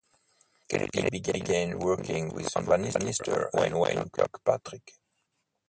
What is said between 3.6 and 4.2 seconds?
Wayne